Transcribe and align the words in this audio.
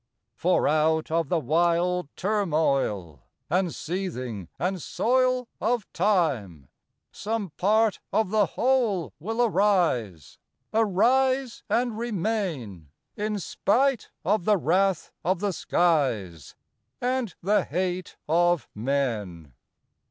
For 0.33 0.67
out 0.67 1.11
of 1.11 1.29
the 1.29 1.37
wild 1.37 2.09
turmoil 2.15 3.21
And 3.51 3.71
seething 3.71 4.47
and 4.57 4.81
soil 4.81 5.47
Of 5.61 5.93
Time, 5.93 6.69
some 7.11 7.51
part 7.51 7.99
of 8.11 8.31
the 8.31 8.47
whole 8.57 9.13
will 9.19 9.43
arise, 9.43 10.39
Arise 10.73 11.61
and 11.69 11.99
remain, 11.99 12.89
In 13.15 13.37
spite 13.37 14.09
of 14.25 14.45
the 14.45 14.57
wrath 14.57 15.11
of 15.23 15.39
the 15.39 15.53
skies 15.53 16.55
And 16.99 17.35
the 17.43 17.63
hate 17.63 18.17
of 18.27 18.67
men. 18.73 19.53